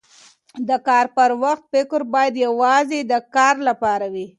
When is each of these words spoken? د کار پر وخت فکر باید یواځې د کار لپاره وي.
د 0.69 0.71
کار 0.87 1.05
پر 1.17 1.31
وخت 1.43 1.63
فکر 1.73 2.01
باید 2.13 2.33
یواځې 2.45 2.99
د 3.11 3.13
کار 3.35 3.55
لپاره 3.67 4.05
وي. 4.13 4.27